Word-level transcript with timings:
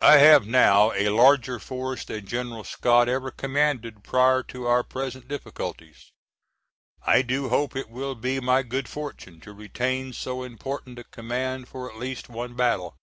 I 0.00 0.18
have 0.18 0.46
now 0.46 0.92
a 0.92 1.08
larger 1.08 1.58
force 1.58 2.04
than 2.04 2.24
General 2.24 2.62
Scott 2.62 3.08
ever 3.08 3.32
commanded 3.32 4.04
prior 4.04 4.44
to 4.44 4.66
our 4.68 4.84
present 4.84 5.26
difficulties. 5.26 6.12
I 7.04 7.22
do 7.22 7.48
hope 7.48 7.74
it 7.74 7.90
will 7.90 8.14
be 8.14 8.38
my 8.38 8.62
good 8.62 8.86
fortune 8.88 9.40
to 9.40 9.52
retain 9.52 10.12
so 10.12 10.44
important 10.44 11.00
a 11.00 11.02
command 11.02 11.66
for 11.66 11.90
at 11.90 11.98
least 11.98 12.28
one 12.28 12.54
battle. 12.54 12.96